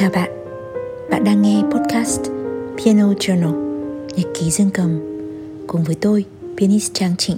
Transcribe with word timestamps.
Chào 0.00 0.10
bạn, 0.10 0.30
bạn 1.10 1.24
đang 1.24 1.42
nghe 1.42 1.62
podcast 1.62 2.20
Piano 2.76 3.12
Journal, 3.12 3.52
nhật 4.16 4.26
ký 4.34 4.50
dương 4.50 4.70
cầm 4.74 5.00
cùng 5.66 5.84
với 5.84 5.94
tôi, 6.00 6.24
pianist 6.56 6.94
Trang 6.94 7.16
Trịnh. 7.16 7.36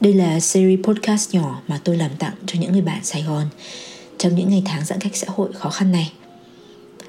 Đây 0.00 0.12
là 0.12 0.40
series 0.40 0.80
podcast 0.82 1.34
nhỏ 1.34 1.62
mà 1.68 1.80
tôi 1.84 1.96
làm 1.96 2.10
tặng 2.18 2.34
cho 2.46 2.60
những 2.60 2.72
người 2.72 2.80
bạn 2.80 3.04
Sài 3.04 3.22
Gòn 3.22 3.46
trong 4.18 4.34
những 4.34 4.48
ngày 4.48 4.62
tháng 4.66 4.84
giãn 4.84 5.00
cách 5.00 5.16
xã 5.16 5.26
hội 5.30 5.52
khó 5.52 5.70
khăn 5.70 5.92
này. 5.92 6.12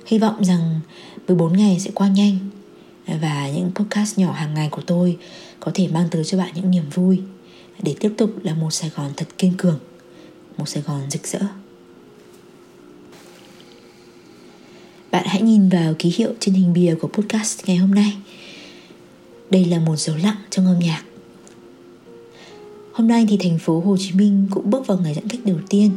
Hy 0.05 0.19
vọng 0.19 0.43
rằng 0.43 0.79
14 1.27 1.57
ngày 1.57 1.79
sẽ 1.79 1.91
qua 1.93 2.07
nhanh 2.07 2.37
và 3.21 3.49
những 3.49 3.71
podcast 3.75 4.17
nhỏ 4.17 4.31
hàng 4.31 4.53
ngày 4.53 4.69
của 4.71 4.81
tôi 4.81 5.17
có 5.59 5.71
thể 5.73 5.87
mang 5.87 6.07
tới 6.11 6.23
cho 6.23 6.37
bạn 6.37 6.51
những 6.55 6.71
niềm 6.71 6.89
vui 6.93 7.21
để 7.83 7.95
tiếp 7.99 8.13
tục 8.17 8.31
là 8.43 8.53
một 8.53 8.71
Sài 8.71 8.89
Gòn 8.95 9.11
thật 9.17 9.27
kiên 9.37 9.53
cường, 9.57 9.79
một 10.57 10.69
Sài 10.69 10.83
Gòn 10.83 11.01
rực 11.09 11.27
rỡ. 11.27 11.39
Bạn 15.11 15.23
hãy 15.27 15.41
nhìn 15.41 15.69
vào 15.69 15.93
ký 15.99 16.13
hiệu 16.17 16.33
trên 16.39 16.55
hình 16.55 16.73
bìa 16.73 16.95
của 17.01 17.07
podcast 17.07 17.65
ngày 17.65 17.77
hôm 17.77 17.91
nay. 17.91 18.17
Đây 19.49 19.65
là 19.65 19.79
một 19.79 19.95
dấu 19.95 20.15
lặng 20.15 20.37
trong 20.49 20.65
âm 20.65 20.79
nhạc 20.79 21.03
Hôm 22.93 23.07
nay 23.07 23.25
thì 23.29 23.37
thành 23.37 23.59
phố 23.59 23.79
Hồ 23.79 23.97
Chí 23.99 24.11
Minh 24.13 24.47
cũng 24.51 24.69
bước 24.69 24.87
vào 24.87 24.97
ngày 24.97 25.13
giãn 25.13 25.27
cách 25.27 25.39
đầu 25.45 25.57
tiên. 25.69 25.91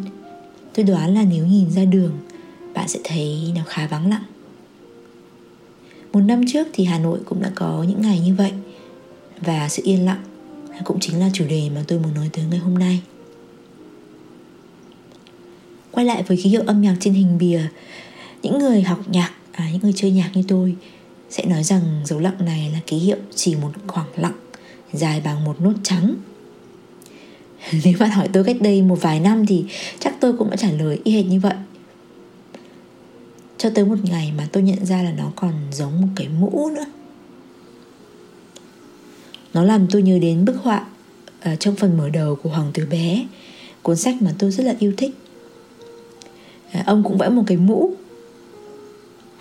Tôi 0.75 0.85
đoán 0.85 1.15
là 1.15 1.23
nếu 1.23 1.47
nhìn 1.47 1.71
ra 1.71 1.85
đường, 1.85 2.13
bạn 2.75 2.89
sẽ 2.89 3.01
thấy 3.05 3.53
nó 3.57 3.63
khá 3.67 3.87
vắng 3.87 4.11
lặng. 4.11 4.25
Một 6.13 6.21
năm 6.21 6.41
trước 6.53 6.67
thì 6.73 6.85
Hà 6.85 6.99
Nội 6.99 7.19
cũng 7.25 7.43
đã 7.43 7.53
có 7.55 7.85
những 7.89 8.03
ngày 8.03 8.21
như 8.21 8.35
vậy 8.35 8.53
và 9.41 9.69
sự 9.69 9.83
yên 9.85 10.05
lặng 10.05 10.23
cũng 10.85 11.01
chính 11.01 11.21
là 11.21 11.31
chủ 11.33 11.45
đề 11.49 11.71
mà 11.75 11.85
tôi 11.89 11.99
muốn 11.99 12.15
nói 12.15 12.31
tới 12.33 12.45
ngày 12.51 12.59
hôm 12.59 12.75
nay. 12.75 13.01
Quay 15.91 16.07
lại 16.07 16.23
với 16.23 16.37
ký 16.37 16.51
hiệu 16.51 16.63
âm 16.67 16.83
nhạc 16.83 16.97
trên 17.01 17.15
hình 17.15 17.39
bìa, 17.39 17.63
những 18.43 18.59
người 18.59 18.83
học 18.83 18.99
nhạc, 19.09 19.33
à, 19.53 19.69
những 19.73 19.83
người 19.83 19.93
chơi 19.97 20.11
nhạc 20.11 20.31
như 20.35 20.43
tôi 20.49 20.77
sẽ 21.31 21.45
nói 21.45 21.65
rằng 21.65 21.83
dấu 22.05 22.19
lặng 22.19 22.45
này 22.45 22.71
là 22.73 22.81
ký 22.87 22.97
hiệu 22.97 23.17
chỉ 23.35 23.55
một 23.55 23.71
khoảng 23.87 24.09
lặng 24.17 24.35
dài 24.93 25.21
bằng 25.25 25.45
một 25.45 25.61
nốt 25.61 25.73
trắng 25.83 26.15
nếu 27.85 27.95
bạn 28.01 28.11
hỏi 28.11 28.29
tôi 28.33 28.45
cách 28.45 28.57
đây 28.61 28.83
một 28.83 29.03
vài 29.03 29.21
năm 29.21 29.47
thì 29.47 29.65
chắc 29.99 30.21
tôi 30.21 30.33
cũng 30.33 30.51
đã 30.51 30.57
trả 30.57 30.71
lời 30.71 31.01
y 31.05 31.13
hệt 31.13 31.27
như 31.27 31.41
vậy. 31.41 31.55
Cho 33.59 33.71
tới 33.71 33.85
một 33.85 33.97
ngày 34.03 34.33
mà 34.37 34.49
tôi 34.53 34.63
nhận 34.63 34.87
ra 34.87 35.03
là 35.03 35.13
nó 35.13 35.33
còn 35.37 35.53
giống 35.73 36.01
một 36.01 36.09
cái 36.17 36.29
mũ 36.29 36.71
nữa. 36.75 36.85
Nó 39.55 39.65
làm 39.65 39.87
tôi 39.91 40.03
nhớ 40.03 40.19
đến 40.19 40.45
bức 40.45 40.57
họa 40.57 40.87
ở 41.41 41.57
trong 41.57 41.77
phần 41.77 41.97
mở 41.97 42.09
đầu 42.09 42.37
của 42.37 42.51
hoàng 42.51 42.71
tử 42.75 42.87
bé 42.91 43.27
cuốn 43.83 43.97
sách 43.97 44.23
mà 44.23 44.35
tôi 44.39 44.51
rất 44.51 44.65
là 44.65 44.75
yêu 44.79 44.93
thích. 44.97 45.15
Uh, 46.81 46.87
ông 46.87 47.03
cũng 47.05 47.19
vẽ 47.19 47.29
một 47.29 47.43
cái 47.47 47.57
mũ 47.57 47.95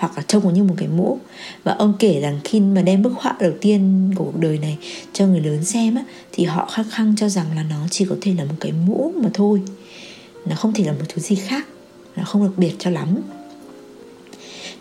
hoặc 0.03 0.17
là 0.17 0.23
trông 0.27 0.53
như 0.53 0.63
một 0.63 0.73
cái 0.77 0.87
mũ. 0.87 1.19
Và 1.63 1.73
ông 1.73 1.93
kể 1.99 2.19
rằng 2.21 2.39
khi 2.43 2.59
mà 2.59 2.81
đem 2.81 3.01
bức 3.01 3.13
họa 3.15 3.35
đầu 3.39 3.51
tiên 3.61 4.11
của 4.15 4.23
cuộc 4.23 4.39
đời 4.39 4.57
này 4.57 4.77
cho 5.13 5.27
người 5.27 5.39
lớn 5.39 5.65
xem 5.65 5.95
á, 5.95 6.03
thì 6.31 6.43
họ 6.43 6.69
khăng 6.71 6.89
khăng 6.89 7.15
cho 7.15 7.29
rằng 7.29 7.45
là 7.55 7.63
nó 7.63 7.87
chỉ 7.91 8.05
có 8.09 8.15
thể 8.21 8.33
là 8.37 8.45
một 8.45 8.55
cái 8.59 8.71
mũ 8.71 9.13
mà 9.15 9.29
thôi. 9.33 9.61
Nó 10.45 10.55
không 10.55 10.73
thể 10.73 10.83
là 10.83 10.91
một 10.91 11.05
thứ 11.09 11.21
gì 11.21 11.35
khác. 11.35 11.67
Nó 12.15 12.23
không 12.23 12.43
đặc 12.43 12.51
biệt 12.57 12.73
cho 12.79 12.89
lắm. 12.89 13.15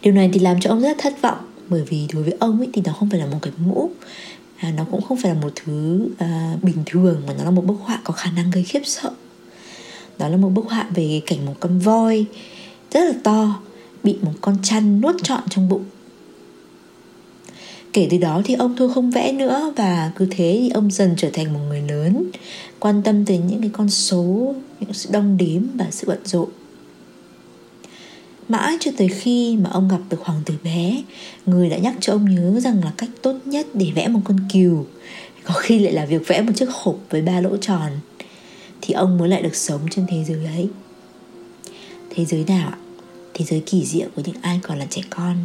Điều 0.02 0.14
này 0.14 0.30
thì 0.32 0.40
làm 0.40 0.60
cho 0.60 0.70
ông 0.70 0.80
rất 0.80 0.96
thất 0.98 1.22
vọng 1.22 1.38
bởi 1.68 1.82
vì 1.82 2.06
đối 2.12 2.22
với 2.22 2.34
ông 2.40 2.58
ấy 2.58 2.68
thì 2.72 2.82
nó 2.84 2.92
không 2.92 3.10
phải 3.10 3.20
là 3.20 3.26
một 3.26 3.38
cái 3.42 3.52
mũ. 3.64 3.90
À, 4.56 4.72
nó 4.76 4.84
cũng 4.90 5.02
không 5.02 5.18
phải 5.22 5.34
là 5.34 5.40
một 5.40 5.52
thứ 5.64 6.06
à, 6.18 6.56
bình 6.62 6.82
thường 6.86 7.22
mà 7.26 7.34
nó 7.38 7.44
là 7.44 7.50
một 7.50 7.66
bức 7.66 7.76
họa 7.80 8.00
có 8.04 8.14
khả 8.14 8.30
năng 8.30 8.50
gây 8.50 8.64
khiếp 8.64 8.82
sợ. 8.84 9.10
Đó 10.18 10.28
là 10.28 10.36
một 10.36 10.48
bức 10.48 10.64
họa 10.68 10.86
về 10.94 11.20
cảnh 11.26 11.46
một 11.46 11.54
con 11.60 11.78
voi 11.78 12.24
rất 12.90 13.04
là 13.04 13.14
to 13.24 13.60
bị 14.04 14.16
một 14.22 14.32
con 14.40 14.56
chăn 14.62 15.00
nuốt 15.00 15.14
trọn 15.22 15.40
trong 15.50 15.68
bụng. 15.68 15.84
Kể 17.92 18.08
từ 18.10 18.18
đó 18.18 18.42
thì 18.44 18.54
ông 18.54 18.74
thôi 18.76 18.90
không 18.94 19.10
vẽ 19.10 19.32
nữa 19.32 19.72
và 19.76 20.12
cứ 20.16 20.26
thế 20.30 20.58
thì 20.60 20.70
ông 20.70 20.90
dần 20.90 21.14
trở 21.16 21.30
thành 21.32 21.52
một 21.52 21.60
người 21.68 21.82
lớn, 21.88 22.30
quan 22.78 23.02
tâm 23.02 23.24
tới 23.24 23.38
những 23.38 23.60
cái 23.60 23.70
con 23.72 23.90
số, 23.90 24.54
những 24.80 24.92
sự 24.92 25.10
đong 25.12 25.36
đếm 25.36 25.62
và 25.74 25.86
sự 25.90 26.06
bận 26.08 26.18
rộn. 26.24 26.48
Mãi 28.48 28.76
cho 28.80 28.90
tới 28.96 29.08
khi 29.08 29.56
mà 29.56 29.70
ông 29.70 29.88
gặp 29.88 30.00
được 30.10 30.20
hoàng 30.20 30.42
tử 30.46 30.54
bé, 30.64 31.02
người 31.46 31.68
đã 31.68 31.76
nhắc 31.76 31.94
cho 32.00 32.12
ông 32.12 32.34
nhớ 32.34 32.60
rằng 32.60 32.84
là 32.84 32.92
cách 32.96 33.10
tốt 33.22 33.36
nhất 33.44 33.66
để 33.74 33.92
vẽ 33.94 34.08
một 34.08 34.20
con 34.24 34.38
cừu, 34.52 34.86
có 35.44 35.54
khi 35.54 35.78
lại 35.78 35.92
là 35.92 36.06
việc 36.06 36.22
vẽ 36.26 36.42
một 36.42 36.52
chiếc 36.56 36.68
hộp 36.70 36.98
với 37.10 37.22
ba 37.22 37.40
lỗ 37.40 37.56
tròn, 37.56 37.90
thì 38.80 38.94
ông 38.94 39.18
mới 39.18 39.28
lại 39.28 39.42
được 39.42 39.56
sống 39.56 39.80
trên 39.90 40.06
thế 40.08 40.24
giới 40.24 40.44
ấy. 40.44 40.68
Thế 42.10 42.24
giới 42.24 42.44
nào 42.48 42.68
ạ? 42.68 42.78
Thế 43.34 43.44
giới 43.44 43.62
kỳ 43.66 43.84
diệu 43.84 44.08
của 44.16 44.22
những 44.24 44.36
ai 44.42 44.60
còn 44.62 44.78
là 44.78 44.86
trẻ 44.90 45.02
con. 45.10 45.36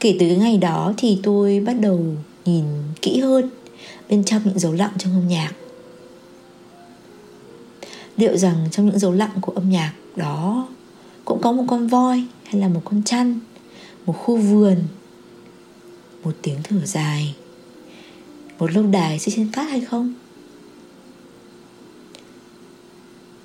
Kể 0.00 0.16
từ 0.20 0.28
cái 0.28 0.36
ngày 0.36 0.56
đó 0.56 0.92
thì 0.96 1.18
tôi 1.22 1.60
bắt 1.60 1.72
đầu 1.80 2.00
nhìn 2.44 2.64
kỹ 3.02 3.20
hơn 3.20 3.50
bên 4.08 4.24
trong 4.24 4.42
những 4.44 4.58
dấu 4.58 4.72
lặng 4.72 4.92
trong 4.98 5.12
âm 5.12 5.28
nhạc. 5.28 5.52
Liệu 8.16 8.36
rằng 8.36 8.68
trong 8.70 8.86
những 8.86 8.98
dấu 8.98 9.12
lặng 9.12 9.30
của 9.40 9.52
âm 9.52 9.70
nhạc 9.70 9.92
đó 10.16 10.68
cũng 11.24 11.40
có 11.42 11.52
một 11.52 11.64
con 11.68 11.86
voi 11.86 12.24
hay 12.44 12.60
là 12.60 12.68
một 12.68 12.80
con 12.84 13.02
chăn, 13.02 13.40
một 14.06 14.12
khu 14.12 14.36
vườn 14.36 14.76
một 16.24 16.32
tiếng 16.42 16.58
thở 16.62 16.86
dài. 16.86 17.34
Một 18.58 18.72
lâu 18.72 18.86
đài 18.86 19.18
xây 19.18 19.34
trên 19.36 19.50
cát 19.52 19.68
hay 19.68 19.80
không? 19.80 20.14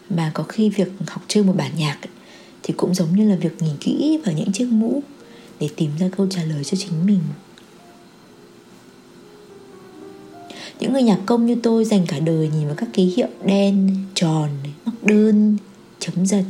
Mà 0.09 0.31
có 0.33 0.43
khi 0.43 0.69
việc 0.69 0.87
học 1.07 1.21
chơi 1.27 1.43
một 1.43 1.53
bản 1.57 1.71
nhạc 1.77 1.97
thì 2.63 2.73
cũng 2.77 2.93
giống 2.93 3.15
như 3.15 3.29
là 3.29 3.35
việc 3.35 3.61
nhìn 3.61 3.75
kỹ 3.79 4.19
vào 4.25 4.35
những 4.35 4.51
chiếc 4.51 4.67
mũ 4.71 5.03
để 5.59 5.69
tìm 5.75 5.91
ra 5.99 6.09
câu 6.17 6.27
trả 6.29 6.43
lời 6.43 6.63
cho 6.63 6.77
chính 6.77 7.05
mình. 7.05 7.19
Những 10.79 10.93
người 10.93 11.03
nhạc 11.03 11.19
công 11.25 11.45
như 11.45 11.55
tôi 11.63 11.85
dành 11.85 12.05
cả 12.07 12.19
đời 12.19 12.49
nhìn 12.53 12.65
vào 12.65 12.75
các 12.75 12.89
ký 12.93 13.05
hiệu 13.05 13.27
đen, 13.45 13.95
tròn 14.13 14.49
móc 14.85 15.03
đơn, 15.03 15.57
chấm 15.99 16.25
giật 16.25 16.43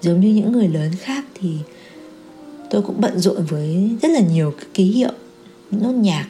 giống 0.00 0.20
như 0.20 0.34
những 0.34 0.52
người 0.52 0.68
lớn 0.68 0.92
khác 1.00 1.24
thì 1.34 1.56
tôi 2.70 2.82
cũng 2.82 3.00
bận 3.00 3.18
rộn 3.18 3.44
với 3.44 3.90
rất 4.02 4.10
là 4.10 4.20
nhiều 4.20 4.54
ký 4.74 4.84
hiệu 4.84 5.12
nốt 5.70 5.92
nhạc 5.92 6.28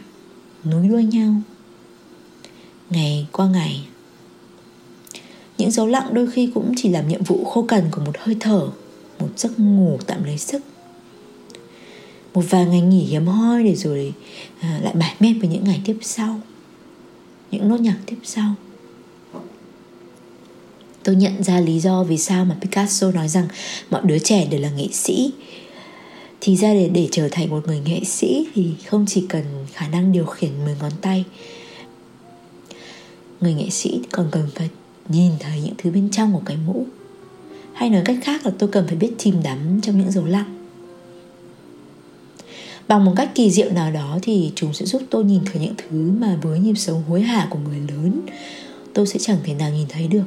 nối 0.64 0.88
đuôi 0.88 1.04
nhau. 1.04 1.34
Ngày 2.90 3.26
qua 3.32 3.46
ngày 3.46 3.86
những 5.58 5.70
dấu 5.70 5.86
lặng 5.86 6.08
đôi 6.12 6.30
khi 6.30 6.50
cũng 6.54 6.72
chỉ 6.76 6.88
làm 6.88 7.08
nhiệm 7.08 7.22
vụ 7.22 7.44
khô 7.44 7.62
cằn 7.62 7.84
của 7.90 8.00
một 8.00 8.18
hơi 8.18 8.36
thở 8.40 8.68
một 9.18 9.28
giấc 9.36 9.58
ngủ 9.58 9.98
tạm 10.06 10.24
lấy 10.24 10.38
sức. 10.38 10.62
Một 12.34 12.42
vài 12.50 12.66
ngày 12.66 12.80
nghỉ 12.80 13.04
hiếm 13.04 13.26
hoi 13.26 13.64
để 13.64 13.74
rồi 13.74 14.12
à, 14.60 14.80
lại 14.82 14.94
mải 14.94 15.14
mê 15.20 15.34
với 15.40 15.48
những 15.48 15.64
ngày 15.64 15.80
tiếp 15.84 15.96
sau 16.02 16.40
những 17.50 17.68
nốt 17.68 17.80
nhạc 17.80 17.96
tiếp 18.06 18.16
sau. 18.22 18.54
Tôi 21.02 21.16
nhận 21.16 21.42
ra 21.42 21.60
lý 21.60 21.80
do 21.80 22.04
vì 22.04 22.18
sao 22.18 22.44
mà 22.44 22.56
picasso 22.60 23.10
nói 23.10 23.28
rằng 23.28 23.48
mọi 23.90 24.00
đứa 24.04 24.18
trẻ 24.18 24.46
đều 24.50 24.60
là 24.60 24.70
nghệ 24.70 24.88
sĩ 24.92 25.32
thì 26.40 26.56
ra 26.56 26.74
để 26.74 26.88
để 26.88 27.08
trở 27.10 27.28
thành 27.28 27.50
một 27.50 27.66
người 27.66 27.80
nghệ 27.80 28.00
sĩ 28.04 28.46
thì 28.54 28.70
không 28.86 29.04
chỉ 29.08 29.26
cần 29.28 29.44
khả 29.72 29.88
năng 29.88 30.12
điều 30.12 30.26
khiển 30.26 30.50
10 30.64 30.76
ngón 30.80 30.92
tay. 31.00 31.24
Người 33.40 33.54
nghệ 33.54 33.70
sĩ 33.70 34.00
còn 34.12 34.28
cần 34.32 34.48
phải 34.54 34.68
nhìn 35.08 35.32
thấy 35.40 35.60
những 35.64 35.74
thứ 35.78 35.90
bên 35.90 36.08
trong 36.12 36.32
của 36.32 36.42
cái 36.44 36.56
mũ. 36.66 36.86
Hay 37.72 37.90
nói 37.90 38.02
cách 38.04 38.18
khác 38.22 38.46
là 38.46 38.52
tôi 38.58 38.68
cần 38.72 38.86
phải 38.86 38.96
biết 38.96 39.12
chìm 39.18 39.42
đắm 39.42 39.80
trong 39.82 39.98
những 39.98 40.12
dấu 40.12 40.24
lặng 40.24 40.56
bằng 42.88 43.04
một 43.04 43.12
cách 43.16 43.30
kỳ 43.34 43.50
diệu 43.50 43.72
nào 43.72 43.92
đó 43.92 44.18
thì 44.22 44.52
chúng 44.54 44.74
sẽ 44.74 44.86
giúp 44.86 45.02
tôi 45.10 45.24
nhìn 45.24 45.42
thấy 45.44 45.62
những 45.62 45.74
thứ 45.76 46.10
mà 46.10 46.38
với 46.42 46.58
nhịp 46.58 46.74
sống 46.74 47.02
hối 47.08 47.22
hả 47.22 47.46
của 47.50 47.58
người 47.58 47.80
lớn, 47.88 48.20
tôi 48.94 49.06
sẽ 49.06 49.18
chẳng 49.18 49.38
thể 49.44 49.54
nào 49.54 49.70
nhìn 49.70 49.86
thấy 49.88 50.08
được. 50.08 50.24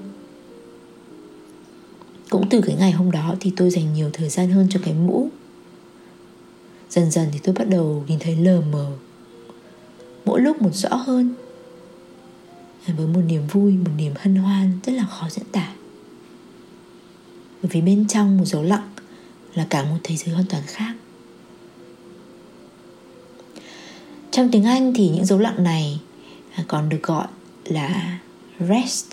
Cũng 2.30 2.50
từ 2.50 2.62
cái 2.62 2.76
ngày 2.80 2.92
hôm 2.92 3.12
đó 3.12 3.36
thì 3.40 3.52
tôi 3.58 3.70
dành 3.70 3.94
nhiều 3.94 4.10
thời 4.14 4.30
gian 4.30 4.52
hơn 4.52 4.68
cho 4.70 4.80
cái 4.84 4.94
mũ. 4.94 5.30
Dần 6.90 7.12
dần 7.12 7.28
thì 7.34 7.40
tôi 7.44 7.56
bắt 7.56 7.70
đầu 7.70 8.04
nhìn 8.08 8.20
thấy 8.20 8.36
lờ 8.36 8.62
mờ. 8.62 8.92
Mỗi 10.26 10.42
lúc 10.42 10.62
một 10.62 10.72
rõ 10.74 10.96
hơn. 10.96 11.34
À, 12.86 12.94
với 12.98 13.08
một 13.08 13.22
niềm 13.28 13.48
vui, 13.48 13.72
một 13.72 13.92
niềm 13.98 14.14
hân 14.20 14.36
hoan 14.36 14.80
rất 14.86 14.94
là 14.94 15.06
khó 15.06 15.28
diễn 15.30 15.46
tả. 15.52 15.74
Bởi 17.62 17.70
vì 17.72 17.82
bên 17.82 18.08
trong 18.08 18.38
một 18.38 18.46
dấu 18.46 18.64
lặng 18.64 18.90
là 19.54 19.68
cả 19.70 19.84
một 19.84 19.98
thế 20.04 20.16
giới 20.16 20.36
hoàn 20.36 20.46
toàn 20.46 20.64
khác. 20.66 20.94
Trong 24.32 24.52
tiếng 24.52 24.64
anh 24.64 24.94
thì 24.94 25.10
những 25.10 25.26
dấu 25.26 25.40
lặng 25.40 25.64
này 25.64 26.00
à, 26.54 26.64
còn 26.68 26.90
được 26.90 27.04
gọi 27.04 27.28
là 27.66 28.20
rest 28.60 29.06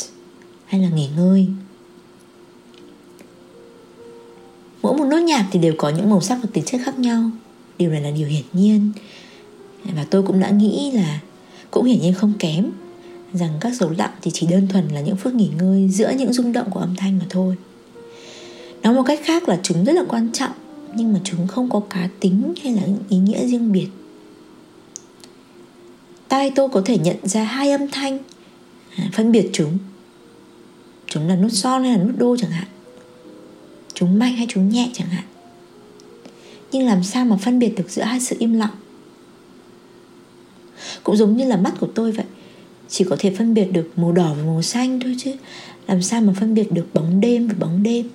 hay 0.66 0.80
là 0.80 0.88
nghỉ 0.88 1.08
ngơi. 1.16 1.48
Mỗi 4.82 4.96
một 4.96 5.04
nốt 5.04 5.18
nhạc 5.18 5.48
thì 5.52 5.58
đều 5.58 5.74
có 5.78 5.88
những 5.88 6.10
màu 6.10 6.20
sắc 6.20 6.38
và 6.42 6.48
tính 6.52 6.64
chất 6.64 6.80
khác 6.84 6.98
nhau 6.98 7.30
điều 7.78 7.90
này 7.90 8.00
là 8.00 8.10
điều 8.10 8.28
hiển 8.28 8.44
nhiên. 8.52 8.92
Và 9.84 10.06
tôi 10.10 10.22
cũng 10.22 10.40
đã 10.40 10.50
nghĩ 10.50 10.90
là 10.94 11.20
cũng 11.70 11.84
hiển 11.84 12.00
nhiên 12.00 12.14
không 12.14 12.32
kém 12.38 12.70
rằng 13.32 13.50
các 13.60 13.74
dấu 13.74 13.90
lặng 13.90 14.12
thì 14.22 14.30
chỉ 14.34 14.46
đơn 14.46 14.68
thuần 14.68 14.88
là 14.88 15.00
những 15.00 15.16
phút 15.16 15.34
nghỉ 15.34 15.50
ngơi 15.58 15.88
giữa 15.88 16.10
những 16.10 16.32
rung 16.32 16.52
động 16.52 16.70
của 16.70 16.80
âm 16.80 16.96
thanh 16.96 17.18
mà 17.18 17.24
thôi. 17.30 17.56
Nói 18.82 18.94
một 18.94 19.02
cách 19.06 19.20
khác 19.24 19.48
là 19.48 19.60
chúng 19.62 19.84
rất 19.84 19.92
là 19.92 20.02
quan 20.08 20.32
trọng, 20.32 20.52
nhưng 20.94 21.12
mà 21.12 21.20
chúng 21.24 21.46
không 21.46 21.70
có 21.70 21.80
cá 21.90 22.08
tính 22.20 22.54
hay 22.62 22.72
là 22.72 22.82
ý 23.08 23.18
nghĩa 23.18 23.46
riêng 23.46 23.72
biệt. 23.72 23.88
Tai 26.28 26.50
tôi 26.54 26.68
có 26.68 26.82
thể 26.84 26.98
nhận 26.98 27.16
ra 27.22 27.44
hai 27.44 27.70
âm 27.70 27.88
thanh 27.88 28.18
à, 28.96 29.10
phân 29.12 29.32
biệt 29.32 29.50
chúng. 29.52 29.78
Chúng 31.06 31.28
là 31.28 31.36
nốt 31.36 31.48
son 31.48 31.84
hay 31.84 31.98
là 31.98 32.04
nốt 32.04 32.12
đô 32.16 32.36
chẳng 32.36 32.50
hạn. 32.50 32.68
Chúng 33.94 34.18
mạnh 34.18 34.36
hay 34.36 34.46
chúng 34.50 34.68
nhẹ 34.68 34.90
chẳng 34.92 35.08
hạn 35.08 35.24
nhưng 36.72 36.86
làm 36.86 37.02
sao 37.02 37.24
mà 37.24 37.36
phân 37.36 37.58
biệt 37.58 37.72
được 37.76 37.90
giữa 37.90 38.02
hai 38.02 38.20
sự 38.20 38.36
im 38.38 38.52
lặng? 38.52 38.74
Cũng 41.04 41.16
giống 41.16 41.36
như 41.36 41.44
là 41.44 41.56
mắt 41.56 41.74
của 41.80 41.88
tôi 41.94 42.12
vậy. 42.12 42.26
Chỉ 42.88 43.04
có 43.10 43.16
thể 43.18 43.34
phân 43.38 43.54
biệt 43.54 43.72
được 43.72 43.90
màu 43.96 44.12
đỏ 44.12 44.34
và 44.36 44.42
màu 44.44 44.62
xanh 44.62 45.00
thôi 45.00 45.16
chứ. 45.18 45.32
Làm 45.86 46.02
sao 46.02 46.20
mà 46.20 46.32
phân 46.40 46.54
biệt 46.54 46.72
được 46.72 46.86
bóng 46.94 47.20
đêm 47.20 47.48
và 47.48 47.54
bóng 47.58 47.82
đêm? 47.82 48.08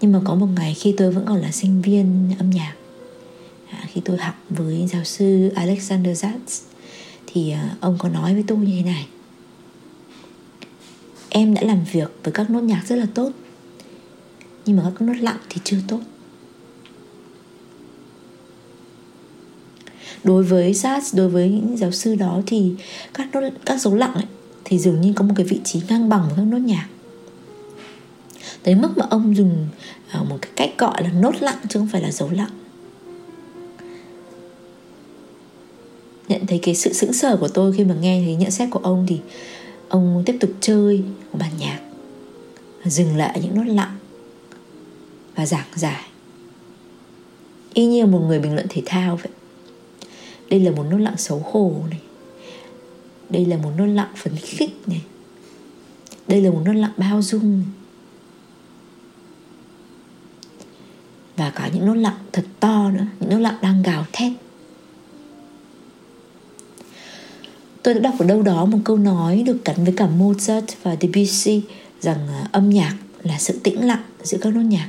Nhưng 0.00 0.12
mà 0.12 0.20
có 0.24 0.34
một 0.34 0.48
ngày 0.56 0.74
khi 0.74 0.94
tôi 0.96 1.12
vẫn 1.12 1.24
còn 1.26 1.36
là 1.36 1.50
sinh 1.50 1.82
viên 1.82 2.30
âm 2.38 2.50
nhạc 2.50 2.74
khi 3.92 4.00
tôi 4.04 4.18
học 4.18 4.34
với 4.48 4.86
giáo 4.92 5.04
sư 5.04 5.52
Alexander 5.54 6.24
Zatz 6.24 6.62
thì 7.26 7.50
à, 7.50 7.76
ông 7.80 7.96
có 7.98 8.08
nói 8.08 8.34
với 8.34 8.44
tôi 8.46 8.58
như 8.58 8.72
thế 8.76 8.82
này. 8.82 9.06
Em 11.28 11.54
đã 11.54 11.62
làm 11.62 11.84
việc 11.92 12.10
với 12.24 12.32
các 12.32 12.50
nốt 12.50 12.60
nhạc 12.60 12.82
rất 12.86 12.96
là 12.96 13.06
tốt 13.14 13.30
nhưng 14.66 14.76
mà 14.76 14.82
các 14.82 15.06
nốt 15.06 15.14
lặng 15.20 15.38
thì 15.48 15.60
chưa 15.64 15.78
tốt. 15.88 16.00
Đối 20.24 20.42
với 20.42 20.72
Zatz 20.72 21.16
đối 21.16 21.28
với 21.28 21.48
những 21.48 21.76
giáo 21.76 21.90
sư 21.90 22.14
đó 22.14 22.40
thì 22.46 22.72
các 23.14 23.28
nốt 23.32 23.40
các 23.64 23.80
dấu 23.80 23.94
lặng 23.94 24.14
ấy, 24.14 24.26
thì 24.64 24.78
dường 24.78 25.00
như 25.00 25.12
có 25.12 25.24
một 25.24 25.34
cái 25.36 25.46
vị 25.46 25.60
trí 25.64 25.80
ngang 25.88 26.08
bằng 26.08 26.26
với 26.26 26.36
các 26.36 26.46
nốt 26.46 26.58
nhạc. 26.58 26.88
Tới 28.62 28.74
mức 28.74 28.98
mà 28.98 29.06
ông 29.10 29.36
dùng 29.36 29.68
à, 30.10 30.22
một 30.22 30.38
cái 30.42 30.50
cách 30.56 30.78
gọi 30.78 31.02
là 31.02 31.12
nốt 31.12 31.34
lặng 31.40 31.58
chứ 31.68 31.78
không 31.78 31.88
phải 31.92 32.02
là 32.02 32.12
dấu 32.12 32.30
lặng 32.30 32.61
nhận 36.32 36.46
thấy 36.46 36.58
cái 36.62 36.74
sự 36.74 36.92
sững 36.92 37.12
sờ 37.12 37.36
của 37.36 37.48
tôi 37.48 37.72
khi 37.72 37.84
mà 37.84 37.94
nghe 37.94 38.22
thấy 38.24 38.34
nhận 38.34 38.50
xét 38.50 38.68
của 38.70 38.80
ông 38.82 39.06
thì 39.08 39.20
ông 39.88 40.22
tiếp 40.26 40.36
tục 40.40 40.50
chơi 40.60 41.02
một 41.32 41.38
bản 41.38 41.50
nhạc, 41.58 41.80
dừng 42.84 43.16
lại 43.16 43.40
những 43.42 43.54
nốt 43.54 43.72
lặng 43.72 43.96
và 45.34 45.46
giảng 45.46 45.66
giải. 45.74 46.04
Y 47.74 47.86
như 47.86 48.06
một 48.06 48.20
người 48.26 48.38
bình 48.38 48.54
luận 48.54 48.66
thể 48.68 48.82
thao 48.86 49.16
vậy. 49.16 49.32
Đây 50.50 50.60
là 50.60 50.70
một 50.70 50.84
nốt 50.90 50.98
lặng 50.98 51.16
xấu 51.16 51.38
hổ 51.38 51.74
này. 51.90 52.00
Đây 53.30 53.46
là 53.46 53.56
một 53.56 53.70
nốt 53.78 53.86
lặng 53.86 54.12
phấn 54.16 54.36
khích 54.36 54.88
này. 54.88 55.02
Đây 56.28 56.40
là 56.40 56.50
một 56.50 56.62
nốt 56.64 56.72
lặng 56.72 56.92
bao 56.96 57.22
dung 57.22 57.58
này. 57.58 57.68
và 61.36 61.50
cả 61.50 61.70
những 61.74 61.86
nốt 61.86 61.94
lặng 61.94 62.16
thật 62.32 62.44
to 62.60 62.90
nữa, 62.90 63.06
những 63.20 63.30
nốt 63.30 63.38
lặng 63.38 63.56
đang 63.62 63.82
gào 63.82 64.04
thét. 64.12 64.32
Tôi 67.82 67.94
đã 67.94 68.00
đọc 68.00 68.14
ở 68.18 68.26
đâu 68.26 68.42
đó 68.42 68.64
một 68.64 68.78
câu 68.84 68.96
nói 68.96 69.42
được 69.46 69.64
gắn 69.64 69.84
với 69.84 69.94
cả 69.96 70.08
Mozart 70.18 70.62
và 70.82 70.96
Debussy 71.00 71.62
rằng 72.00 72.28
à, 72.28 72.48
âm 72.52 72.70
nhạc 72.70 72.96
là 73.22 73.38
sự 73.38 73.58
tĩnh 73.62 73.86
lặng 73.86 74.02
giữa 74.22 74.38
các 74.40 74.54
nốt 74.54 74.60
nhạc. 74.60 74.88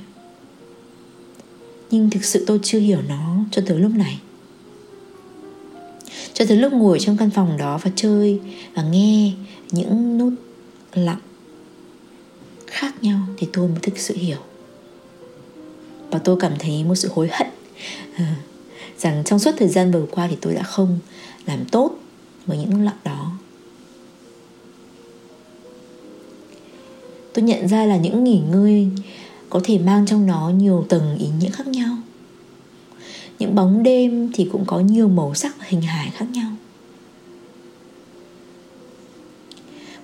Nhưng 1.91 2.09
thực 2.09 2.23
sự 2.23 2.43
tôi 2.47 2.59
chưa 2.63 2.79
hiểu 2.79 2.99
nó 3.09 3.35
cho 3.51 3.61
tới 3.65 3.79
lúc 3.79 3.91
này. 3.95 4.19
Cho 6.33 6.45
tới 6.45 6.57
lúc 6.57 6.73
ngồi 6.73 6.99
trong 6.99 7.17
căn 7.17 7.29
phòng 7.29 7.57
đó 7.57 7.79
và 7.83 7.91
chơi 7.95 8.39
và 8.73 8.83
nghe 8.83 9.31
những 9.71 10.17
nốt 10.17 10.31
lặng 10.93 11.19
khác 12.67 13.03
nhau 13.03 13.19
thì 13.37 13.47
tôi 13.53 13.67
mới 13.67 13.79
thực 13.81 13.97
sự 13.97 14.15
hiểu. 14.17 14.37
Và 16.11 16.19
tôi 16.19 16.37
cảm 16.39 16.53
thấy 16.59 16.83
một 16.83 16.95
sự 16.95 17.09
hối 17.13 17.29
hận 17.31 17.47
à, 18.15 18.35
rằng 18.99 19.23
trong 19.25 19.39
suốt 19.39 19.51
thời 19.57 19.67
gian 19.67 19.91
vừa 19.91 20.05
qua 20.11 20.27
thì 20.27 20.37
tôi 20.41 20.53
đã 20.53 20.63
không 20.63 20.99
làm 21.45 21.65
tốt 21.65 22.02
với 22.45 22.57
những 22.57 22.85
lặng 22.85 22.97
đó. 23.03 23.31
Tôi 27.33 27.43
nhận 27.43 27.67
ra 27.67 27.85
là 27.85 27.97
những 27.97 28.23
nghỉ 28.23 28.41
ngơi 28.51 28.89
có 29.49 29.61
thể 29.63 29.77
mang 29.77 30.05
trong 30.05 30.27
nó 30.27 30.49
nhiều 30.49 30.85
tầng 30.89 31.17
ý 31.17 31.27
nghĩa 31.39 31.49
khác 31.49 31.67
nhau. 31.67 31.97
Những 33.39 33.55
bóng 33.55 33.83
đêm 33.83 34.31
thì 34.33 34.49
cũng 34.51 34.65
có 34.65 34.79
nhiều 34.79 35.07
màu 35.07 35.33
sắc 35.35 35.59
và 35.59 35.65
hình 35.67 35.81
hài 35.81 36.09
khác 36.09 36.25
nhau. 36.31 36.51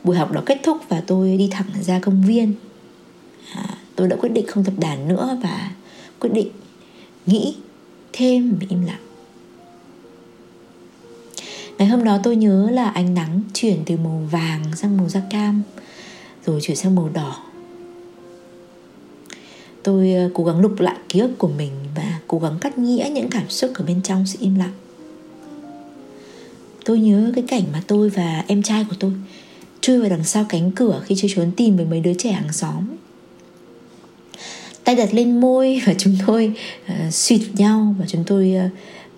Buổi 0.03 0.15
học 0.15 0.31
đó 0.31 0.41
kết 0.45 0.59
thúc 0.63 0.77
và 0.89 1.03
tôi 1.07 1.37
đi 1.37 1.47
thẳng 1.51 1.69
ra 1.81 1.99
công 1.99 2.23
viên. 2.27 2.53
À, 3.53 3.77
tôi 3.95 4.07
đã 4.07 4.15
quyết 4.15 4.29
định 4.29 4.47
không 4.47 4.63
tập 4.63 4.73
đàn 4.77 5.07
nữa 5.07 5.37
và 5.43 5.71
quyết 6.19 6.33
định 6.33 6.49
nghĩ 7.25 7.55
thêm 8.13 8.57
về 8.59 8.67
im 8.69 8.85
lặng 8.85 9.08
ngày 11.79 11.87
hôm 11.87 12.03
đó 12.03 12.19
tôi 12.23 12.35
nhớ 12.35 12.69
là 12.71 12.89
ánh 12.89 13.13
nắng 13.13 13.41
chuyển 13.53 13.77
từ 13.85 13.97
màu 13.97 14.27
vàng 14.31 14.63
sang 14.75 14.97
màu 14.97 15.09
da 15.09 15.21
cam 15.29 15.61
rồi 16.45 16.61
chuyển 16.61 16.77
sang 16.77 16.95
màu 16.95 17.09
đỏ. 17.13 17.43
Tôi 19.83 20.13
ờ, 20.13 20.29
cố 20.33 20.43
gắng 20.43 20.59
lục 20.59 20.79
lại 20.79 20.95
ký 21.09 21.19
ức 21.19 21.31
của 21.37 21.47
mình 21.47 21.71
và 21.95 22.19
cố 22.27 22.39
gắng 22.39 22.57
cắt 22.61 22.77
nghĩa 22.77 23.09
những 23.13 23.29
cảm 23.29 23.49
xúc 23.49 23.71
ở 23.75 23.85
bên 23.85 24.01
trong 24.01 24.25
sự 24.25 24.37
im 24.41 24.55
lặng. 24.55 24.73
Tôi 26.85 26.99
nhớ 26.99 27.31
cái 27.35 27.43
cảnh 27.47 27.63
mà 27.73 27.81
tôi 27.87 28.09
và 28.09 28.43
em 28.47 28.63
trai 28.63 28.85
của 28.89 28.95
tôi 28.99 29.11
chui 29.81 29.99
vào 29.99 30.09
đằng 30.09 30.23
sau 30.23 30.45
cánh 30.49 30.71
cửa 30.71 31.01
khi 31.05 31.15
chơi 31.17 31.31
trốn 31.35 31.51
tìm 31.57 31.77
với 31.77 31.85
mấy 31.85 31.99
đứa 31.99 32.13
trẻ 32.13 32.31
hàng 32.31 32.53
xóm. 32.53 32.83
Tay 34.83 34.95
đặt 34.95 35.13
lên 35.13 35.41
môi 35.41 35.81
và 35.85 35.93
chúng 35.97 36.15
tôi 36.27 36.53
ờ, 36.87 36.95
uh, 37.07 37.13
suýt 37.13 37.41
nhau 37.53 37.95
và 37.99 38.05
chúng 38.07 38.23
tôi 38.27 38.55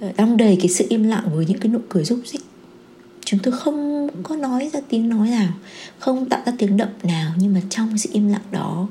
uh, 0.06 0.18
đong 0.18 0.38
đầy 0.38 0.58
cái 0.60 0.68
sự 0.68 0.86
im 0.90 1.04
lặng 1.04 1.24
với 1.36 1.46
những 1.46 1.60
cái 1.60 1.72
nụ 1.72 1.80
cười 1.90 2.04
rúc 2.04 2.20
rích 2.26 2.42
chúng 3.32 3.40
tôi 3.40 3.54
không 3.54 4.08
có 4.24 4.36
nói 4.36 4.70
ra 4.74 4.80
tiếng 4.90 5.10
nói 5.10 5.30
nào, 5.30 5.54
không 6.00 6.30
tạo 6.30 6.42
ra 6.46 6.54
tiếng 6.58 6.78
động 6.78 6.94
nào, 7.04 7.32
nhưng 7.38 7.54
mà 7.54 7.62
trong 7.70 7.98
sự 7.98 8.10
im 8.14 8.28
lặng 8.28 8.42
đó 8.52 8.88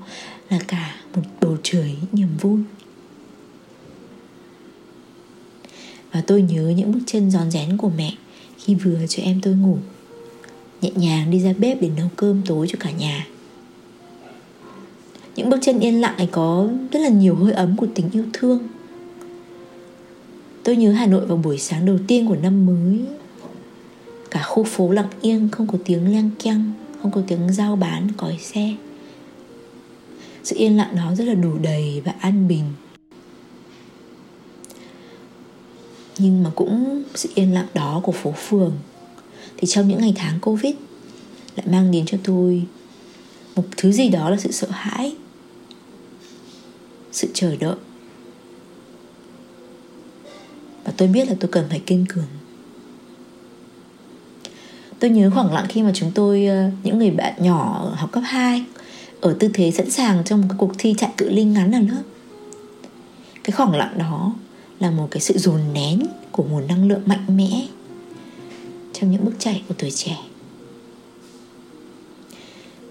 là 0.50 0.58
cả 0.68 0.96
một 1.14 1.22
bầu 1.40 1.56
trời 1.62 1.96
niềm 2.12 2.28
vui. 2.40 2.60
Và 6.12 6.22
tôi 6.26 6.42
nhớ 6.42 6.72
những 6.76 6.92
bước 6.92 7.00
chân 7.06 7.30
giòn 7.30 7.50
rén 7.50 7.76
của 7.76 7.90
mẹ 7.96 8.14
khi 8.58 8.74
vừa 8.74 9.06
cho 9.08 9.22
em 9.22 9.40
tôi 9.42 9.54
ngủ. 9.54 9.78
Nhẹ 10.80 10.90
nhàng 10.94 11.30
đi 11.30 11.40
ra 11.40 11.54
bếp 11.58 11.80
để 11.80 11.90
nấu 11.96 12.08
cơm 12.16 12.42
tối 12.46 12.66
cho 12.70 12.76
cả 12.80 12.90
nhà. 12.90 13.26
Những 15.36 15.50
bước 15.50 15.58
chân 15.62 15.80
yên 15.80 16.00
lặng 16.00 16.16
ấy 16.16 16.28
có 16.32 16.68
rất 16.92 17.00
là 17.00 17.08
nhiều 17.08 17.34
hơi 17.34 17.52
ấm 17.52 17.76
của 17.76 17.86
tình 17.94 18.10
yêu 18.12 18.24
thương. 18.32 18.68
Tôi 20.62 20.76
nhớ 20.76 20.92
hà 20.92 21.06
nội 21.06 21.26
vào 21.26 21.36
buổi 21.36 21.58
sáng 21.58 21.86
đầu 21.86 21.98
tiên 22.06 22.28
của 22.28 22.36
năm 22.36 22.66
mới 22.66 23.19
cả 24.30 24.42
khu 24.42 24.64
phố 24.64 24.90
lặng 24.90 25.10
yên, 25.20 25.48
không 25.52 25.66
có 25.66 25.78
tiếng 25.84 26.12
leng 26.12 26.30
keng, 26.38 26.72
không 27.02 27.10
có 27.10 27.22
tiếng 27.26 27.52
giao 27.52 27.76
bán, 27.76 28.08
còi 28.16 28.38
xe. 28.38 28.74
Sự 30.44 30.56
yên 30.56 30.76
lặng 30.76 30.96
đó 30.96 31.14
rất 31.14 31.24
là 31.24 31.34
đủ 31.34 31.58
đầy 31.58 32.02
và 32.04 32.14
an 32.20 32.48
bình. 32.48 32.64
Nhưng 36.18 36.42
mà 36.42 36.50
cũng 36.54 37.02
sự 37.14 37.28
yên 37.34 37.54
lặng 37.54 37.66
đó 37.74 38.00
của 38.04 38.12
phố 38.12 38.32
phường, 38.32 38.72
thì 39.56 39.66
trong 39.66 39.88
những 39.88 40.00
ngày 40.00 40.12
tháng 40.16 40.40
covid 40.40 40.74
lại 41.56 41.66
mang 41.70 41.90
đến 41.90 42.06
cho 42.06 42.18
tôi 42.24 42.66
một 43.56 43.64
thứ 43.76 43.92
gì 43.92 44.08
đó 44.08 44.30
là 44.30 44.36
sự 44.36 44.52
sợ 44.52 44.68
hãi, 44.70 45.16
sự 47.12 47.28
chờ 47.34 47.56
đợi. 47.56 47.76
Và 50.84 50.92
tôi 50.96 51.08
biết 51.08 51.28
là 51.28 51.34
tôi 51.40 51.50
cần 51.52 51.66
phải 51.68 51.80
kiên 51.86 52.06
cường. 52.08 52.39
Tôi 55.00 55.10
nhớ 55.10 55.30
khoảng 55.34 55.52
lặng 55.52 55.66
khi 55.68 55.82
mà 55.82 55.90
chúng 55.94 56.10
tôi 56.14 56.46
ờ, 56.46 56.70
Những 56.82 56.98
người 56.98 57.10
bạn 57.10 57.34
nhỏ 57.38 57.90
học 57.96 58.12
cấp 58.12 58.22
2 58.26 58.64
Ở 59.20 59.36
tư 59.40 59.48
thế 59.54 59.70
sẵn 59.70 59.90
sàng 59.90 60.24
trong 60.24 60.40
một 60.40 60.46
cái 60.50 60.56
cuộc 60.58 60.72
thi 60.78 60.94
chạy 60.98 61.10
cự 61.16 61.30
linh 61.30 61.52
ngắn 61.52 61.74
ở 61.74 61.80
lớp. 61.80 62.02
Cái 63.44 63.52
khoảng 63.52 63.76
lặng 63.76 63.98
đó 63.98 64.34
Là 64.80 64.90
một 64.90 65.08
cái 65.10 65.20
sự 65.20 65.38
dồn 65.38 65.60
nén 65.72 66.06
Của 66.32 66.42
nguồn 66.42 66.66
năng 66.66 66.88
lượng 66.88 67.02
mạnh 67.06 67.36
mẽ 67.36 67.66
Trong 68.92 69.10
những 69.10 69.24
bước 69.24 69.34
chạy 69.38 69.62
của 69.68 69.74
tuổi 69.78 69.90
trẻ. 69.90 70.16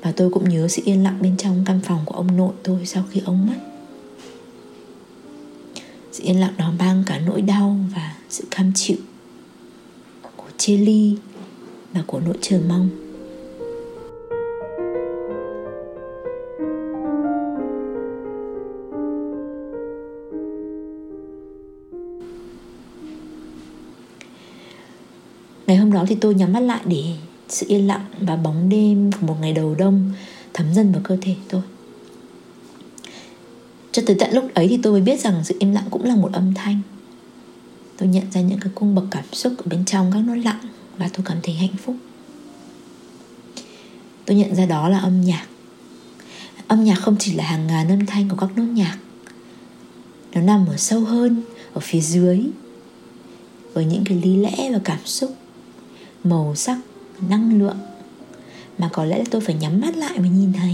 Và 0.01 0.11
tôi 0.11 0.29
cũng 0.29 0.49
nhớ 0.49 0.67
sự 0.67 0.81
yên 0.85 1.03
lặng 1.03 1.17
bên 1.21 1.37
trong 1.37 1.63
căn 1.65 1.79
phòng 1.83 1.99
của 2.05 2.15
ông 2.15 2.37
nội 2.37 2.53
tôi 2.63 2.85
sau 2.85 3.03
khi 3.11 3.21
ông 3.25 3.47
mất. 3.47 3.55
Sự 6.11 6.23
yên 6.23 6.39
lặng 6.39 6.53
đó 6.57 6.71
mang 6.79 7.03
cả 7.05 7.19
nỗi 7.19 7.41
đau 7.41 7.77
và 7.95 8.15
sự 8.29 8.43
cam 8.51 8.71
chịu 8.75 8.97
Của 10.37 10.47
chia 10.57 10.77
ly 10.77 11.15
và 11.93 12.01
của 12.08 12.19
nỗi 12.19 12.36
chờ 12.41 12.60
mong 12.69 12.89
Ngày 25.69 25.77
hôm 25.77 25.91
đó 25.93 26.05
thì 26.08 26.15
tôi 26.22 26.36
nhắm 26.36 26.53
mắt 26.53 26.60
lại 26.60 26.79
để 26.86 27.03
sự 27.48 27.65
yên 27.69 27.88
lặng 27.88 28.05
và 28.19 28.36
bóng 28.36 28.69
đêm 28.69 29.12
của 29.12 29.27
một 29.27 29.36
ngày 29.41 29.53
đầu 29.53 29.75
đông 29.75 30.12
thấm 30.53 30.74
dần 30.74 30.91
vào 30.91 31.01
cơ 31.03 31.17
thể 31.22 31.36
tôi. 31.50 31.62
Cho 33.91 34.01
tới 34.05 34.15
tận 34.19 34.34
lúc 34.34 34.53
ấy 34.53 34.67
thì 34.67 34.79
tôi 34.84 34.91
mới 34.93 35.01
biết 35.01 35.19
rằng 35.19 35.41
sự 35.43 35.55
im 35.60 35.72
lặng 35.72 35.84
cũng 35.91 36.05
là 36.05 36.15
một 36.15 36.29
âm 36.34 36.53
thanh. 36.53 36.79
Tôi 37.98 38.10
nhận 38.10 38.31
ra 38.31 38.41
những 38.41 38.60
cái 38.60 38.72
cung 38.75 38.96
bậc 38.96 39.05
cảm 39.12 39.24
xúc 39.31 39.53
ở 39.58 39.63
bên 39.65 39.86
trong 39.86 40.12
các 40.13 40.19
nốt 40.19 40.36
lặng 40.36 40.60
và 40.99 41.09
tôi 41.13 41.25
cảm 41.25 41.37
thấy 41.43 41.55
hạnh 41.55 41.75
phúc. 41.85 41.95
Tôi 44.25 44.37
nhận 44.37 44.55
ra 44.55 44.65
đó 44.65 44.89
là 44.89 44.99
âm 44.99 45.21
nhạc. 45.21 45.45
Âm 46.67 46.83
nhạc 46.83 46.95
không 46.95 47.15
chỉ 47.19 47.33
là 47.33 47.43
hàng 47.43 47.67
ngàn 47.67 47.89
âm 47.89 48.05
thanh 48.05 48.29
của 48.29 48.35
các 48.35 48.49
nốt 48.55 48.63
nhạc. 48.63 48.97
Nó 50.33 50.41
nằm 50.41 50.65
ở 50.67 50.77
sâu 50.77 50.99
hơn, 50.99 51.41
ở 51.73 51.81
phía 51.81 52.01
dưới 52.01 52.41
với 53.73 53.85
những 53.85 54.03
cái 54.05 54.17
lý 54.17 54.35
lẽ 54.35 54.71
và 54.71 54.79
cảm 54.83 54.99
xúc 55.05 55.35
màu 56.23 56.55
sắc 56.55 56.77
năng 57.29 57.59
lượng 57.59 57.77
mà 58.77 58.89
có 58.93 59.05
lẽ 59.05 59.17
là 59.17 59.25
tôi 59.31 59.41
phải 59.41 59.55
nhắm 59.55 59.81
mắt 59.81 59.97
lại 59.97 60.19
mới 60.19 60.29
nhìn 60.29 60.53
thấy 60.53 60.73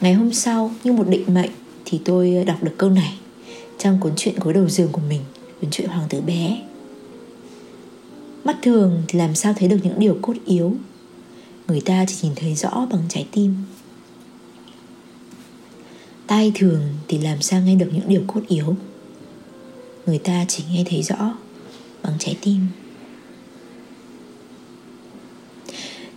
ngày 0.00 0.14
hôm 0.14 0.32
sau 0.32 0.70
như 0.84 0.92
một 0.92 1.08
định 1.08 1.34
mệnh 1.34 1.50
thì 1.84 2.00
tôi 2.04 2.44
đọc 2.46 2.62
được 2.62 2.74
câu 2.78 2.90
này 2.90 3.14
trong 3.78 4.00
cuốn 4.00 4.12
truyện 4.16 4.34
gối 4.38 4.54
đầu 4.54 4.68
giường 4.68 4.92
của 4.92 5.00
mình 5.08 5.20
cuốn 5.60 5.70
truyện 5.70 5.88
hoàng 5.88 6.08
tử 6.08 6.20
bé 6.20 6.62
mắt 8.46 8.56
thường 8.62 9.02
thì 9.08 9.18
làm 9.18 9.34
sao 9.34 9.54
thấy 9.56 9.68
được 9.68 9.78
những 9.82 9.98
điều 9.98 10.18
cốt 10.22 10.34
yếu? 10.46 10.76
Người 11.68 11.80
ta 11.80 12.04
chỉ 12.08 12.16
nhìn 12.22 12.32
thấy 12.36 12.54
rõ 12.54 12.86
bằng 12.90 13.02
trái 13.08 13.26
tim. 13.32 13.54
Tai 16.26 16.52
thường 16.54 16.82
thì 17.08 17.18
làm 17.18 17.42
sao 17.42 17.60
nghe 17.60 17.74
được 17.74 17.90
những 17.92 18.08
điều 18.08 18.22
cốt 18.26 18.40
yếu? 18.48 18.76
Người 20.06 20.18
ta 20.18 20.44
chỉ 20.48 20.64
nghe 20.70 20.84
thấy 20.90 21.02
rõ 21.02 21.34
bằng 22.02 22.14
trái 22.18 22.36
tim. 22.40 22.66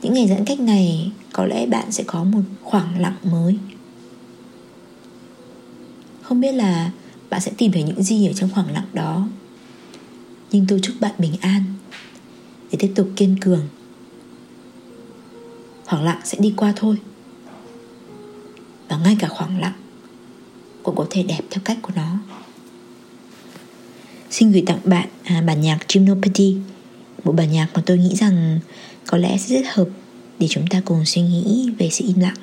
Những 0.02 0.14
ngày 0.14 0.28
giãn 0.28 0.46
cách 0.46 0.60
này, 0.60 1.12
có 1.34 1.46
lẽ 1.46 1.66
bạn 1.66 1.92
sẽ 1.92 2.04
có 2.08 2.24
một 2.24 2.42
khoảng 2.64 3.02
lặng 3.02 3.18
mới. 3.24 3.58
Không 6.22 6.42
biết 6.42 6.52
là 6.52 6.92
bạn 7.30 7.42
sẽ 7.42 7.52
tìm 7.58 7.72
thấy 7.72 7.84
những 7.84 8.04
gì 8.04 8.28
ở 8.28 8.34
trong 8.34 8.50
khoảng 8.54 8.74
lặng 8.74 8.88
đó. 8.94 9.28
Nhưng 10.52 10.66
tôi 10.68 10.80
chúc 10.84 10.96
bạn 11.00 11.14
bình 11.18 11.34
an 11.42 11.64
để 12.72 12.78
tiếp 12.82 12.92
tục 12.96 13.10
kiên 13.16 13.36
cường. 13.42 13.68
Khoảng 15.86 16.04
lặng 16.04 16.20
sẽ 16.24 16.38
đi 16.42 16.54
qua 16.58 16.74
thôi. 16.76 16.96
Và 18.88 18.98
ngay 18.98 19.18
cả 19.20 19.28
khoảng 19.28 19.60
lặng 19.60 19.80
cũng 20.84 20.96
có 20.96 21.06
thể 21.10 21.24
đẹp 21.24 21.42
theo 21.50 21.62
cách 21.66 21.78
của 21.82 21.94
nó. 21.96 22.20
Xin 24.30 24.52
gửi 24.52 24.64
tặng 24.66 24.80
bạn 24.84 25.08
à, 25.24 25.44
bản 25.48 25.62
nhạc 25.62 25.80
Gymnopathy 25.94 26.58
một 27.24 27.32
bản 27.32 27.52
nhạc 27.52 27.68
mà 27.74 27.82
tôi 27.86 27.98
nghĩ 27.98 28.16
rằng 28.16 28.60
có 29.08 29.18
lẽ 29.18 29.38
sẽ 29.38 29.56
rất 29.56 29.68
hợp 29.74 29.88
để 30.40 30.48
chúng 30.48 30.68
ta 30.68 30.82
cùng 30.86 31.06
suy 31.06 31.22
nghĩ 31.22 31.70
về 31.80 31.90
sự 31.90 32.06
im 32.08 32.20
lặng. 32.20 32.36